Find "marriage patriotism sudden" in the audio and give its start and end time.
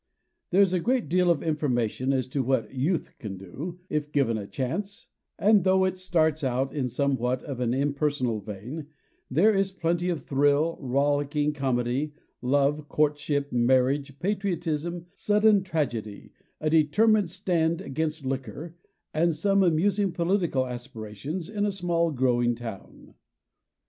13.53-15.61